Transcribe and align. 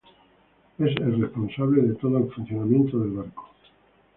Es 0.79 0.95
el 0.97 1.21
responsable 1.21 1.83
de 1.83 1.93
todo 1.93 2.17
el 2.17 2.31
funcionamiento 2.33 2.97
del 2.97 3.11
barco. 3.11 3.51